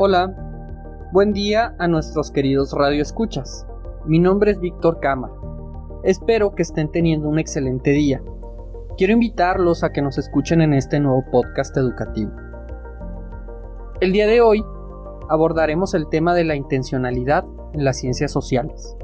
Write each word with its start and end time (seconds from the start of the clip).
Hola, 0.00 0.32
buen 1.10 1.32
día 1.32 1.74
a 1.80 1.88
nuestros 1.88 2.30
queridos 2.30 2.72
radioescuchas. 2.72 3.66
Mi 4.06 4.20
nombre 4.20 4.52
es 4.52 4.60
Víctor 4.60 5.00
Cámara. 5.00 5.34
Espero 6.04 6.54
que 6.54 6.62
estén 6.62 6.92
teniendo 6.92 7.28
un 7.28 7.40
excelente 7.40 7.90
día. 7.90 8.22
Quiero 8.96 9.14
invitarlos 9.14 9.82
a 9.82 9.90
que 9.90 10.00
nos 10.00 10.16
escuchen 10.16 10.62
en 10.62 10.72
este 10.72 11.00
nuevo 11.00 11.24
podcast 11.32 11.76
educativo. 11.76 12.30
El 14.00 14.12
día 14.12 14.28
de 14.28 14.40
hoy 14.40 14.64
abordaremos 15.28 15.94
el 15.94 16.08
tema 16.08 16.32
de 16.32 16.44
la 16.44 16.54
intencionalidad 16.54 17.44
en 17.72 17.84
las 17.84 17.96
ciencias 17.96 18.30
sociales. 18.30 18.96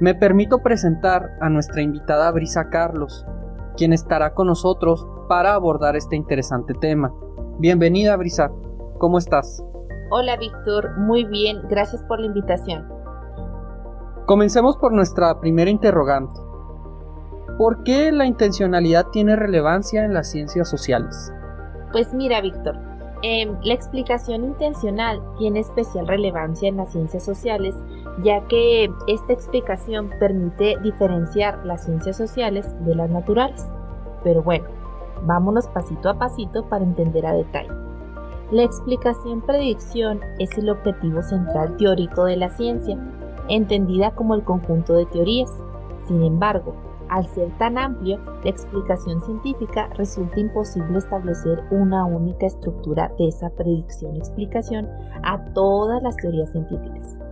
Me 0.00 0.14
permito 0.14 0.62
presentar 0.62 1.36
a 1.40 1.48
nuestra 1.48 1.82
invitada 1.82 2.30
Brisa 2.30 2.68
Carlos, 2.70 3.26
quien 3.76 3.92
estará 3.92 4.32
con 4.32 4.46
nosotros 4.46 5.08
para 5.28 5.54
abordar 5.54 5.96
este 5.96 6.14
interesante 6.14 6.72
tema. 6.74 7.12
Bienvenida 7.58 8.16
Brisa, 8.16 8.52
¿cómo 9.00 9.18
estás? 9.18 9.64
Hola 10.10 10.36
Víctor, 10.36 10.98
muy 10.98 11.24
bien, 11.24 11.62
gracias 11.68 12.02
por 12.02 12.20
la 12.20 12.26
invitación. 12.26 12.86
Comencemos 14.26 14.76
por 14.76 14.92
nuestra 14.92 15.40
primera 15.40 15.70
interrogante. 15.70 16.40
¿Por 17.56 17.84
qué 17.84 18.12
la 18.12 18.26
intencionalidad 18.26 19.06
tiene 19.12 19.34
relevancia 19.34 20.04
en 20.04 20.12
las 20.12 20.30
ciencias 20.30 20.68
sociales? 20.68 21.32
Pues 21.90 22.12
mira 22.12 22.42
Víctor, 22.42 22.76
em, 23.22 23.56
la 23.62 23.72
explicación 23.72 24.44
intencional 24.44 25.22
tiene 25.38 25.60
especial 25.60 26.06
relevancia 26.06 26.68
en 26.68 26.76
las 26.76 26.92
ciencias 26.92 27.24
sociales, 27.24 27.74
ya 28.22 28.46
que 28.48 28.90
esta 29.06 29.32
explicación 29.32 30.10
permite 30.20 30.76
diferenciar 30.82 31.64
las 31.64 31.84
ciencias 31.84 32.16
sociales 32.16 32.66
de 32.84 32.94
las 32.94 33.08
naturales. 33.08 33.66
Pero 34.22 34.42
bueno, 34.42 34.66
vámonos 35.22 35.66
pasito 35.68 36.10
a 36.10 36.18
pasito 36.18 36.68
para 36.68 36.84
entender 36.84 37.24
a 37.24 37.32
detalle. 37.32 37.83
La 38.54 38.62
explicación 38.62 39.40
predicción 39.40 40.20
es 40.38 40.56
el 40.56 40.70
objetivo 40.70 41.20
central 41.24 41.76
teórico 41.76 42.24
de 42.24 42.36
la 42.36 42.50
ciencia, 42.50 42.96
entendida 43.48 44.14
como 44.14 44.36
el 44.36 44.44
conjunto 44.44 44.92
de 44.92 45.06
teorías. 45.06 45.50
Sin 46.06 46.22
embargo, 46.22 46.72
al 47.08 47.26
ser 47.26 47.50
tan 47.58 47.76
amplio, 47.76 48.20
la 48.44 48.50
explicación 48.50 49.20
científica 49.22 49.88
resulta 49.96 50.38
imposible 50.38 50.98
establecer 50.98 51.64
una 51.72 52.04
única 52.04 52.46
estructura 52.46 53.12
de 53.18 53.26
esa 53.26 53.50
predicción-explicación 53.50 54.88
a 55.24 55.44
todas 55.52 56.00
las 56.04 56.14
teorías 56.14 56.52
científicas. 56.52 57.23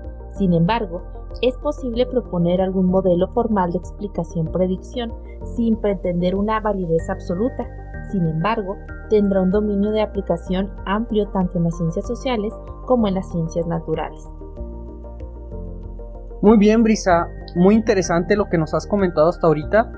Sin 0.43 0.55
embargo, 0.55 1.03
es 1.41 1.57
posible 1.59 2.05
proponer 2.05 2.61
algún 2.61 2.87
modelo 2.87 3.29
formal 3.29 3.71
de 3.71 3.79
explicación-predicción 3.79 5.13
sin 5.55 5.77
pretender 5.77 6.35
una 6.35 6.59
validez 6.59 7.09
absoluta. 7.09 7.65
Sin 8.11 8.27
embargo, 8.27 8.77
tendrá 9.09 9.41
un 9.41 9.53
dominio 9.53 9.93
de 9.93 10.03
aplicación 10.03 10.69
amplio 10.85 11.29
tanto 11.29 11.59
en 11.59 11.65
las 11.65 11.77
ciencias 11.77 12.09
sociales 12.09 12.53
como 12.87 13.07
en 13.07 13.15
las 13.15 13.31
ciencias 13.31 13.69
naturales. 13.69 14.29
Muy 16.41 16.59
bien, 16.59 16.83
Brisa, 16.83 17.29
muy 17.55 17.77
interesante 17.77 18.35
lo 18.35 18.47
que 18.47 18.59
nos 18.59 18.75
has 18.75 18.89
comentado 18.89 19.29
hasta 19.29 19.47
ahorita. 19.47 19.93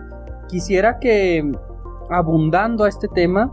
Quisiera 0.48 0.98
que, 0.98 1.42
abundando 2.10 2.84
a 2.84 2.90
este 2.90 3.08
tema, 3.08 3.50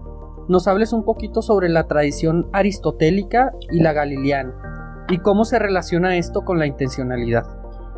nos 0.49 0.67
hables 0.67 0.91
un 0.91 1.05
poquito 1.05 1.41
sobre 1.41 1.69
la 1.69 1.87
tradición 1.87 2.49
aristotélica 2.51 3.53
y 3.69 3.79
la 3.79 3.93
galileana 3.93 4.70
y 5.11 5.19
cómo 5.19 5.45
se 5.45 5.59
relaciona 5.59 6.15
esto 6.17 6.41
con 6.41 6.59
la 6.59 6.67
intencionalidad. 6.67 7.45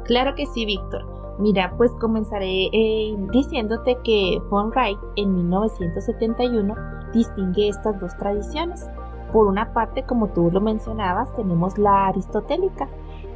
Claro 0.06 0.36
que 0.36 0.46
sí, 0.48 0.66
Víctor. 0.66 1.06
Mira, 1.40 1.74
pues 1.78 1.92
comenzaré 2.00 2.68
eh, 2.72 3.16
diciéndote 3.32 3.98
que 4.04 4.40
von 4.50 4.70
Wright 4.70 5.00
en 5.16 5.34
1971 5.34 6.76
distingue 7.14 7.70
estas 7.70 8.00
dos 8.00 8.16
tradiciones. 8.18 8.88
Por 9.32 9.48
una 9.48 9.74
parte, 9.74 10.04
como 10.04 10.28
tú 10.28 10.52
lo 10.52 10.62
mencionabas, 10.62 11.34
tenemos 11.36 11.78
la 11.80 12.08
aristotélica, 12.08 12.88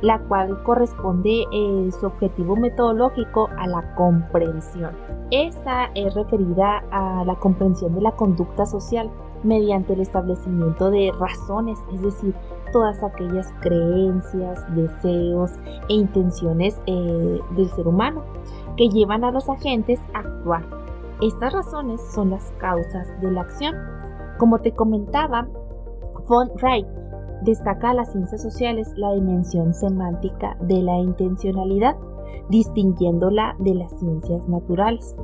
la 0.01 0.19
cual 0.19 0.61
corresponde 0.61 1.45
eh, 1.51 1.89
su 1.99 2.05
objetivo 2.05 2.55
metodológico 2.55 3.49
a 3.57 3.65
la 3.65 3.95
comprensión. 3.95 4.91
Esta 5.31 5.85
es 5.95 6.13
referida 6.13 6.83
a 6.91 7.23
la 7.25 7.35
comprensión 7.35 7.95
de 7.95 8.01
la 8.01 8.11
conducta 8.11 8.67
social 8.67 9.09
mediante 9.43 9.93
el 9.93 10.01
establecimiento 10.01 10.91
de 10.91 11.11
razones, 11.19 11.79
es 11.91 12.01
decir, 12.01 12.35
todas 12.71 13.03
aquellas 13.03 13.51
creencias, 13.61 14.63
deseos 14.75 15.51
e 15.89 15.93
intenciones 15.93 16.79
eh, 16.85 17.39
del 17.55 17.69
ser 17.69 17.87
humano 17.87 18.23
que 18.75 18.89
llevan 18.89 19.23
a 19.23 19.31
los 19.31 19.49
agentes 19.49 19.99
a 20.13 20.19
actuar. 20.19 20.63
Estas 21.21 21.53
razones 21.53 21.99
son 22.13 22.29
las 22.29 22.51
causas 22.59 23.07
de 23.21 23.31
la 23.31 23.41
acción. 23.41 23.75
Como 24.37 24.59
te 24.59 24.71
comentaba, 24.71 25.47
von 26.27 26.49
Wright 26.61 26.85
destaca 27.41 27.91
a 27.91 27.93
las 27.93 28.11
ciencias 28.11 28.41
sociales 28.41 28.91
la 28.97 29.13
dimensión 29.13 29.73
semántica 29.73 30.57
de 30.61 30.81
la 30.81 30.97
intencionalidad, 30.99 31.95
distinguiéndola 32.49 33.55
de 33.59 33.75
las 33.75 33.91
ciencias 33.99 34.47
naturales. 34.47 35.15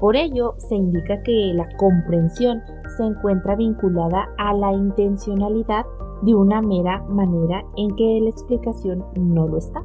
Por 0.00 0.16
ello, 0.16 0.54
se 0.58 0.74
indica 0.74 1.22
que 1.22 1.52
la 1.54 1.68
comprensión 1.76 2.62
se 2.96 3.04
encuentra 3.04 3.56
vinculada 3.56 4.28
a 4.38 4.54
la 4.54 4.72
intencionalidad 4.72 5.84
de 6.22 6.34
una 6.34 6.62
mera 6.62 7.02
manera 7.08 7.64
en 7.76 7.94
que 7.96 8.20
la 8.20 8.30
explicación 8.30 9.04
no 9.14 9.46
lo 9.46 9.58
está. 9.58 9.82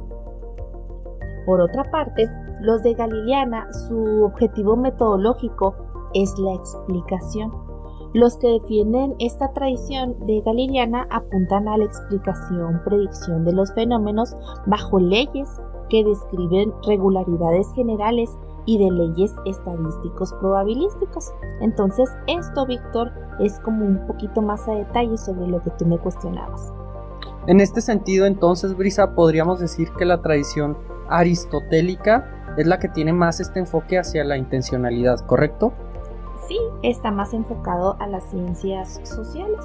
Por 1.46 1.60
otra 1.60 1.90
parte, 1.90 2.28
los 2.60 2.82
de 2.82 2.94
Galileana, 2.94 3.66
su 3.88 4.24
objetivo 4.24 4.76
metodológico 4.76 5.74
es 6.14 6.38
la 6.38 6.54
explicación. 6.54 7.52
Los 8.14 8.36
que 8.36 8.48
defienden 8.48 9.14
esta 9.18 9.52
tradición 9.52 10.14
de 10.26 10.42
Galileana 10.42 11.06
apuntan 11.10 11.66
a 11.66 11.78
la 11.78 11.84
explicación, 11.84 12.82
predicción 12.84 13.44
de 13.44 13.52
los 13.52 13.72
fenómenos 13.72 14.36
bajo 14.66 15.00
leyes 15.00 15.48
que 15.88 16.04
describen 16.04 16.72
regularidades 16.86 17.72
generales 17.74 18.30
y 18.66 18.78
de 18.78 18.90
leyes 18.90 19.34
estadísticos 19.44 20.32
probabilísticos. 20.34 21.32
Entonces 21.60 22.10
esto, 22.26 22.66
Víctor, 22.66 23.12
es 23.40 23.58
como 23.60 23.84
un 23.84 24.06
poquito 24.06 24.42
más 24.42 24.68
a 24.68 24.72
detalle 24.72 25.16
sobre 25.18 25.46
lo 25.46 25.60
que 25.62 25.70
tú 25.70 25.86
me 25.86 25.98
cuestionabas. 25.98 26.72
En 27.46 27.60
este 27.60 27.80
sentido, 27.80 28.26
entonces, 28.26 28.76
Brisa, 28.76 29.14
podríamos 29.14 29.58
decir 29.58 29.90
que 29.98 30.04
la 30.04 30.22
tradición 30.22 30.76
aristotélica 31.08 32.54
es 32.56 32.66
la 32.66 32.78
que 32.78 32.88
tiene 32.88 33.12
más 33.12 33.40
este 33.40 33.58
enfoque 33.58 33.98
hacia 33.98 34.24
la 34.24 34.36
intencionalidad, 34.36 35.20
¿correcto? 35.26 35.72
Sí, 36.46 36.58
está 36.82 37.10
más 37.10 37.32
enfocado 37.32 37.96
a 37.98 38.06
las 38.06 38.24
ciencias 38.30 39.00
sociales. 39.04 39.64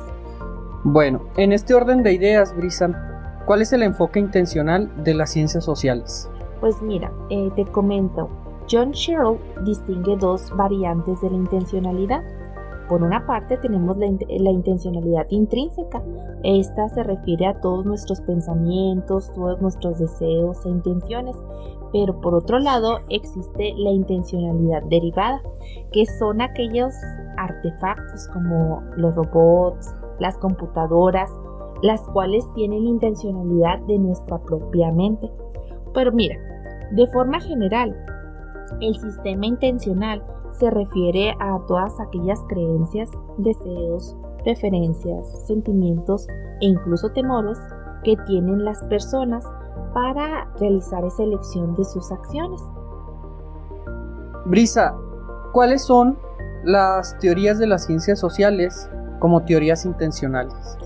Bueno, 0.83 1.21
en 1.37 1.51
este 1.51 1.73
orden 1.73 2.01
de 2.01 2.13
ideas, 2.13 2.55
Brisa, 2.55 3.43
¿cuál 3.45 3.61
es 3.61 3.73
el 3.73 3.83
enfoque 3.83 4.19
intencional 4.19 5.03
de 5.03 5.13
las 5.13 5.31
ciencias 5.31 5.63
sociales? 5.63 6.29
Pues 6.59 6.81
mira, 6.81 7.11
eh, 7.29 7.51
te 7.55 7.65
comento, 7.65 8.29
John 8.69 8.91
Sherrill 8.91 9.39
distingue 9.63 10.17
dos 10.17 10.51
variantes 10.55 11.21
de 11.21 11.29
la 11.29 11.37
intencionalidad. 11.37 12.23
Por 12.89 13.01
una 13.01 13.25
parte 13.25 13.57
tenemos 13.57 13.97
la, 13.97 14.05
intencionalidad 14.05 15.25
intrínseca. 15.29 16.01
Esta 16.43 16.87
se 16.89 17.03
refiere 17.03 17.47
a 17.47 17.59
todos 17.59 17.85
nuestros 17.85 18.21
pensamientos, 18.21 19.31
todos 19.33 19.61
nuestros 19.61 19.99
deseos 19.99 20.65
e 20.65 20.69
intenciones. 20.69 21.35
Pero 21.91 22.19
por 22.19 22.33
otro 22.33 22.59
lado 22.59 22.99
existe 23.09 23.73
la 23.77 23.91
intencionalidad 23.91 24.83
derivada, 24.83 25.41
que 25.91 26.05
son 26.05 26.41
aquellos 26.41 26.93
artefactos 27.37 28.27
como 28.33 28.83
los 28.95 29.15
robots, 29.15 29.93
las 30.19 30.37
computadoras, 30.37 31.31
las 31.81 32.01
cuales 32.09 32.45
tienen 32.55 32.85
intencionalidad 32.85 33.79
de 33.81 33.99
nuestra 33.99 34.39
propia 34.39 34.91
mente. 34.91 35.29
Pero 35.93 36.11
mira, 36.11 36.35
de 36.91 37.07
forma 37.07 37.39
general, 37.39 37.95
el 38.81 38.95
sistema 38.99 39.45
intencional 39.45 40.23
se 40.51 40.69
refiere 40.69 41.35
a 41.39 41.59
todas 41.67 41.99
aquellas 41.99 42.39
creencias, 42.47 43.09
deseos, 43.37 44.15
preferencias, 44.43 45.45
sentimientos 45.45 46.27
e 46.61 46.67
incluso 46.67 47.09
temores 47.11 47.59
que 48.03 48.15
tienen 48.25 48.63
las 48.63 48.83
personas 48.85 49.45
para 49.93 50.45
realizar 50.59 51.03
esa 51.05 51.23
elección 51.23 51.75
de 51.75 51.83
sus 51.83 52.11
acciones. 52.11 52.61
Brisa, 54.45 54.95
¿cuáles 55.53 55.83
son 55.83 56.17
las 56.63 57.17
teorías 57.19 57.59
de 57.59 57.67
las 57.67 57.85
ciencias 57.85 58.19
sociales 58.19 58.89
como 59.19 59.43
teorías 59.43 59.85
intencionales? 59.85 60.77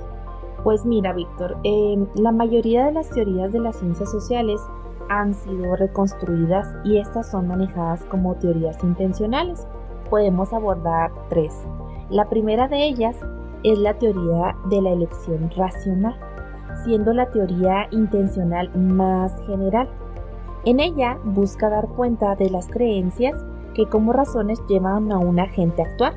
Pues 0.63 0.85
mira, 0.85 1.13
Víctor, 1.13 1.57
eh, 1.63 2.07
la 2.15 2.31
mayoría 2.31 2.85
de 2.85 2.91
las 2.91 3.09
teorías 3.09 3.51
de 3.51 3.59
las 3.59 3.77
ciencias 3.77 4.11
sociales 4.11 4.61
han 5.11 5.33
sido 5.33 5.75
reconstruidas 5.75 6.73
y 6.85 6.97
estas 6.97 7.29
son 7.29 7.49
manejadas 7.49 8.01
como 8.05 8.35
teorías 8.35 8.81
intencionales. 8.81 9.67
Podemos 10.09 10.53
abordar 10.53 11.11
tres. 11.27 11.53
La 12.09 12.29
primera 12.29 12.69
de 12.69 12.85
ellas 12.85 13.17
es 13.63 13.77
la 13.77 13.99
teoría 13.99 14.55
de 14.69 14.81
la 14.81 14.91
elección 14.91 15.51
racional, 15.55 16.15
siendo 16.85 17.11
la 17.13 17.29
teoría 17.29 17.87
intencional 17.91 18.73
más 18.73 19.33
general. 19.47 19.89
En 20.63 20.79
ella 20.79 21.17
busca 21.25 21.69
dar 21.69 21.89
cuenta 21.89 22.35
de 22.37 22.49
las 22.49 22.69
creencias 22.69 23.37
que 23.73 23.87
como 23.87 24.13
razones 24.13 24.61
llevan 24.69 25.11
a 25.11 25.17
un 25.17 25.41
agente 25.41 25.81
a 25.81 25.85
actuar. 25.87 26.13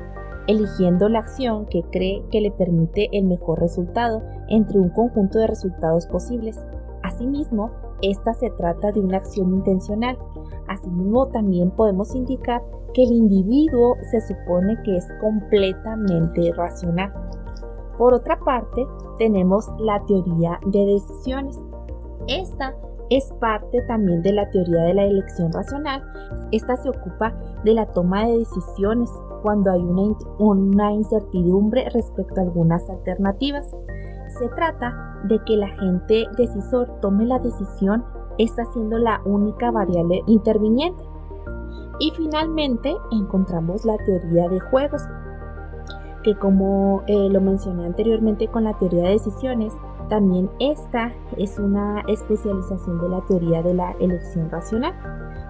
eligiendo 0.47 1.09
la 1.09 1.19
acción 1.19 1.65
que 1.65 1.81
cree 1.91 2.23
que 2.31 2.39
le 2.39 2.51
permite 2.51 3.09
el 3.17 3.25
mejor 3.25 3.59
resultado 3.59 4.21
entre 4.47 4.77
un 4.77 4.89
conjunto 4.89 5.39
de 5.39 5.47
resultados 5.47 6.05
posibles. 6.05 6.63
Asimismo, 7.01 7.71
esta 8.01 8.33
se 8.33 8.49
trata 8.51 8.91
de 8.91 8.99
una 8.99 9.17
acción 9.17 9.53
intencional. 9.53 10.17
Asimismo, 10.67 11.27
también 11.27 11.71
podemos 11.71 12.13
indicar 12.15 12.63
que 12.93 13.03
el 13.03 13.11
individuo 13.11 13.95
se 14.11 14.21
supone 14.21 14.77
que 14.83 14.97
es 14.97 15.07
completamente 15.21 16.51
racional. 16.53 17.13
Por 17.97 18.13
otra 18.13 18.39
parte, 18.39 18.85
tenemos 19.17 19.67
la 19.79 20.03
teoría 20.05 20.59
de 20.65 20.85
decisiones. 20.85 21.59
Esta 22.27 22.73
es 23.09 23.31
parte 23.39 23.81
también 23.83 24.21
de 24.21 24.33
la 24.33 24.49
teoría 24.49 24.83
de 24.83 24.93
la 24.93 25.03
elección 25.03 25.51
racional. 25.51 26.03
Esta 26.51 26.75
se 26.77 26.89
ocupa 26.89 27.33
de 27.63 27.73
la 27.73 27.85
toma 27.87 28.25
de 28.25 28.39
decisiones 28.39 29.09
cuando 29.41 29.71
hay 29.71 29.81
una, 29.81 30.91
incertidumbre 30.91 31.87
respecto 31.91 32.39
a 32.39 32.43
algunas 32.43 32.89
alternativas. 32.89 33.69
Se 34.39 34.47
trata 34.49 35.19
de 35.25 35.39
que 35.45 35.53
el 35.53 35.63
agente 35.63 36.25
decisor 36.37 36.99
tome 36.99 37.25
la 37.25 37.39
decisión, 37.39 38.03
esta 38.37 38.65
siendo 38.73 38.97
la 38.97 39.21
única 39.25 39.71
variable 39.71 40.23
interviniente. 40.27 41.03
Y 41.99 42.11
finalmente 42.17 42.95
encontramos 43.11 43.85
la 43.85 43.97
teoría 43.97 44.49
de 44.49 44.59
juegos, 44.59 45.03
que 46.23 46.35
como 46.35 47.03
eh, 47.07 47.29
lo 47.29 47.39
mencioné 47.39 47.85
anteriormente 47.85 48.47
con 48.47 48.63
la 48.63 48.77
teoría 48.77 49.03
de 49.03 49.11
decisiones, 49.11 49.73
también 50.09 50.49
esta 50.59 51.13
es 51.37 51.59
una 51.59 52.01
especialización 52.07 53.01
de 53.01 53.09
la 53.09 53.21
teoría 53.21 53.61
de 53.63 53.73
la 53.73 53.91
elección 53.99 54.49
racional. 54.49 54.93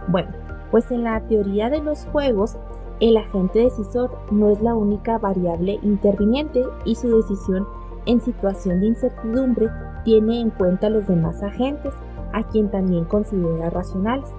Bueno, 0.07 0.29
pues 0.71 0.89
en 0.91 1.03
la 1.03 1.21
teoría 1.27 1.69
de 1.69 1.81
los 1.81 2.05
juegos, 2.05 2.57
el 2.99 3.17
agente 3.17 3.59
decisor 3.59 4.11
no 4.31 4.49
es 4.49 4.61
la 4.61 4.75
única 4.75 5.17
variable 5.17 5.79
interviniente 5.83 6.63
y 6.85 6.95
su 6.95 7.15
decisión 7.17 7.67
en 8.05 8.21
situación 8.21 8.79
de 8.79 8.87
incertidumbre 8.87 9.69
tiene 10.03 10.39
en 10.39 10.51
cuenta 10.51 10.89
los 10.89 11.07
demás 11.07 11.41
agentes, 11.43 11.93
a 12.33 12.43
quien 12.43 12.69
también 12.69 13.05
considera 13.05 13.69
racionales. 13.69 14.29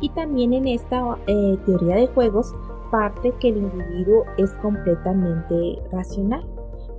Y 0.00 0.08
también 0.10 0.52
en 0.52 0.66
esta 0.66 1.16
eh, 1.26 1.58
teoría 1.66 1.96
de 1.96 2.08
juegos 2.08 2.54
parte 2.90 3.32
que 3.40 3.48
el 3.48 3.58
individuo 3.58 4.24
es 4.38 4.50
completamente 4.54 5.78
racional. 5.92 6.44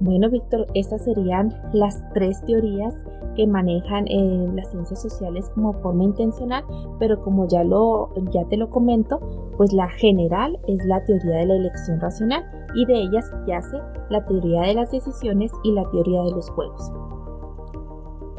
Bueno, 0.01 0.29
Víctor, 0.29 0.67
estas 0.73 1.05
serían 1.05 1.53
las 1.71 2.03
tres 2.13 2.43
teorías 2.45 2.93
que 3.35 3.47
manejan 3.47 4.05
eh, 4.07 4.49
las 4.53 4.69
ciencias 4.71 5.01
sociales 5.01 5.49
como 5.55 5.73
forma 5.81 6.03
intencional, 6.03 6.65
pero 6.99 7.21
como 7.21 7.47
ya, 7.47 7.63
lo, 7.63 8.13
ya 8.31 8.45
te 8.49 8.57
lo 8.57 8.69
comento, 8.69 9.19
pues 9.57 9.71
la 9.71 9.89
general 9.89 10.59
es 10.67 10.83
la 10.85 11.03
teoría 11.05 11.37
de 11.37 11.45
la 11.45 11.55
elección 11.55 11.99
racional 11.99 12.43
y 12.75 12.85
de 12.85 12.93
ellas 12.93 13.31
yace 13.47 13.77
la 14.09 14.25
teoría 14.25 14.61
de 14.63 14.73
las 14.73 14.91
decisiones 14.91 15.51
y 15.63 15.71
la 15.71 15.89
teoría 15.91 16.23
de 16.23 16.31
los 16.31 16.49
juegos. 16.49 16.91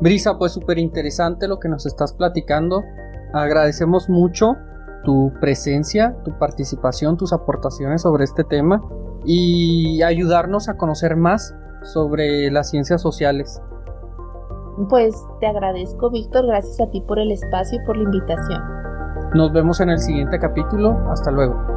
Brisa, 0.01 0.37
pues 0.39 0.53
súper 0.53 0.79
interesante 0.79 1.49
lo 1.49 1.59
que 1.59 1.71
nos 1.71 1.87
estás 1.87 2.13
platicando. 2.13 2.83
Agradecemos 3.33 4.11
mucho 4.11 4.57
tu 5.05 5.33
presencia, 5.41 6.17
tu 6.23 6.39
participación, 6.39 7.17
tus 7.17 7.33
aportaciones 7.33 8.03
sobre 8.03 8.25
este 8.25 8.45
tema 8.45 8.83
y 9.27 10.03
ayudarnos 10.03 10.69
a 10.69 10.77
conocer 10.77 11.17
más 11.17 11.55
sobre 11.83 12.51
las 12.51 12.71
ciencias 12.71 13.03
sociales. 13.03 13.61
Pues 14.89 15.15
te 15.41 15.47
agradezco, 15.47 16.11
Víctor, 16.11 16.47
gracias 16.47 16.81
a 16.81 16.91
ti 16.91 17.01
por 17.01 17.19
el 17.19 17.33
espacio 17.33 17.81
y 17.81 17.87
por 17.87 17.97
la 17.97 18.05
invitación. 18.05 18.63
Nos 19.35 19.53
vemos 19.53 19.81
en 19.81 19.91
el 19.91 19.99
siguiente 19.99 20.39
capítulo. 20.39 20.97
Hasta 21.11 21.31
luego. 21.31 21.76